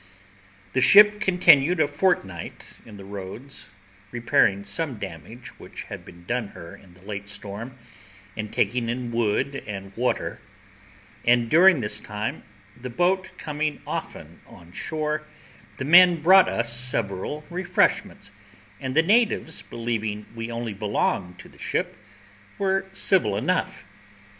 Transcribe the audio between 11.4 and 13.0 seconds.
during this time, the